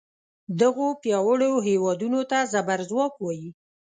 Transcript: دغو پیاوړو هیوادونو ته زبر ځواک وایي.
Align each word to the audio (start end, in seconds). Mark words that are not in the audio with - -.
دغو 0.61 0.87
پیاوړو 1.01 1.51
هیوادونو 1.67 2.21
ته 2.29 2.37
زبر 2.53 2.79
ځواک 2.89 3.13
وایي. 3.19 3.49